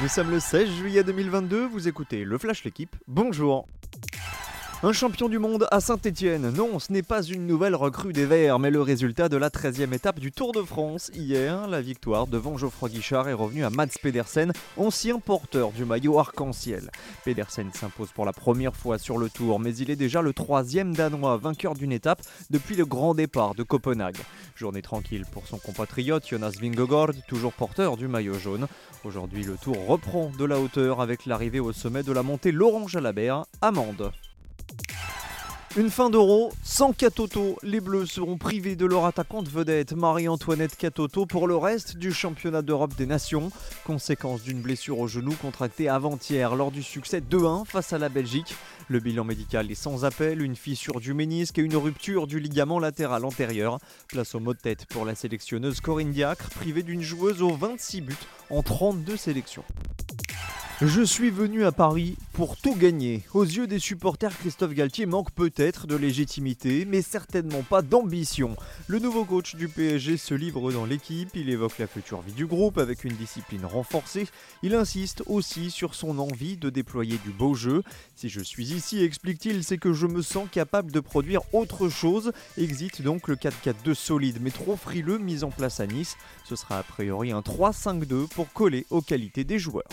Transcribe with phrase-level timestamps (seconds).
[0.00, 3.66] Nous sommes le 16 juillet 2022, vous écoutez le Flash L'équipe, bonjour
[4.84, 6.52] un champion du monde à Saint-Étienne.
[6.54, 9.92] Non, ce n'est pas une nouvelle recrue des Verts, mais le résultat de la 13e
[9.92, 11.10] étape du Tour de France.
[11.14, 16.20] Hier, la victoire devant Geoffroy Guichard est revenue à Mats Pedersen, ancien porteur du maillot
[16.20, 16.90] arc-en-ciel.
[17.24, 20.94] Pedersen s'impose pour la première fois sur le Tour, mais il est déjà le troisième
[20.94, 24.18] Danois vainqueur d'une étape depuis le grand départ de Copenhague.
[24.54, 28.68] Journée tranquille pour son compatriote Jonas Vingegaard, toujours porteur du maillot jaune.
[29.02, 32.86] Aujourd'hui, le Tour reprend de la hauteur avec l'arrivée au sommet de la montée Laurent
[32.86, 34.12] Jalabert, Amande.
[35.76, 37.56] Une fin d'euro sans Katoto.
[37.62, 42.62] Les Bleus seront privés de leur attaquante vedette Marie-Antoinette Katoto pour le reste du championnat
[42.62, 43.50] d'Europe des Nations.
[43.84, 48.54] Conséquence d'une blessure au genou contractée avant-hier lors du succès 2-1 face à la Belgique.
[48.88, 52.78] Le bilan médical est sans appel, une fissure du ménisque et une rupture du ligament
[52.78, 53.78] latéral antérieur.
[54.08, 58.00] Place au mot de tête pour la sélectionneuse Corinne Diacre, privée d'une joueuse aux 26
[58.00, 58.16] buts
[58.48, 59.64] en 32 sélections.
[60.80, 63.24] Je suis venu à Paris pour tout gagner.
[63.34, 68.54] Aux yeux des supporters, Christophe Galtier manque peut-être de légitimité, mais certainement pas d'ambition.
[68.86, 72.46] Le nouveau coach du PSG se livre dans l'équipe, il évoque la future vie du
[72.46, 74.28] groupe avec une discipline renforcée.
[74.62, 77.82] Il insiste aussi sur son envie de déployer du beau jeu.
[78.14, 82.30] Si je suis ici, explique-t-il, c'est que je me sens capable de produire autre chose.
[82.56, 86.16] Exit donc le 4-4-2 solide mais trop frileux mis en place à Nice.
[86.44, 89.88] Ce sera a priori un 3-5-2 pour coller aux qualités des joueurs.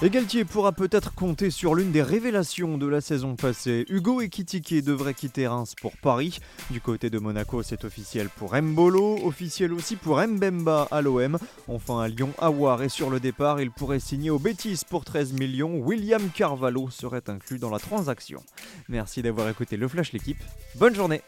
[0.00, 3.84] Et Galtier pourra peut-être compter sur l'une des révélations de la saison passée.
[3.88, 6.38] Hugo Ekitike devrait quitter Reims pour Paris.
[6.70, 11.36] Du côté de Monaco, c'est officiel pour Mbolo, officiel aussi pour Mbemba à l'OM.
[11.66, 13.60] Enfin, à Lyon, Awar est sur le départ.
[13.60, 15.80] Il pourrait signer au Betis pour 13 millions.
[15.80, 18.40] William Carvalho serait inclus dans la transaction.
[18.88, 20.38] Merci d'avoir écouté le Flash l'équipe.
[20.76, 21.22] Bonne journée